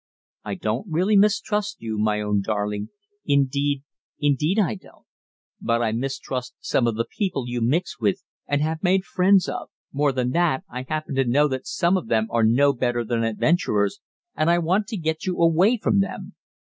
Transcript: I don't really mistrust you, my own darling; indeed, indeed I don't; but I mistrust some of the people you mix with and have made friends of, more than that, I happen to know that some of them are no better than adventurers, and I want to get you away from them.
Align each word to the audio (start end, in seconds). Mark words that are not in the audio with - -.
I 0.43 0.55
don't 0.55 0.87
really 0.89 1.15
mistrust 1.15 1.79
you, 1.79 1.99
my 1.99 2.21
own 2.21 2.41
darling; 2.41 2.89
indeed, 3.23 3.83
indeed 4.19 4.57
I 4.57 4.73
don't; 4.73 5.05
but 5.61 5.83
I 5.83 5.91
mistrust 5.91 6.55
some 6.59 6.87
of 6.87 6.95
the 6.95 7.05
people 7.05 7.43
you 7.47 7.61
mix 7.61 7.99
with 7.99 8.23
and 8.47 8.63
have 8.63 8.81
made 8.81 9.05
friends 9.05 9.47
of, 9.47 9.69
more 9.93 10.11
than 10.11 10.31
that, 10.31 10.63
I 10.67 10.87
happen 10.89 11.13
to 11.17 11.25
know 11.25 11.47
that 11.49 11.67
some 11.67 11.97
of 11.97 12.07
them 12.07 12.25
are 12.31 12.43
no 12.43 12.73
better 12.73 13.05
than 13.05 13.23
adventurers, 13.23 14.01
and 14.35 14.49
I 14.49 14.57
want 14.57 14.87
to 14.87 14.97
get 14.97 15.27
you 15.27 15.37
away 15.37 15.77
from 15.77 15.99
them. 15.99 16.33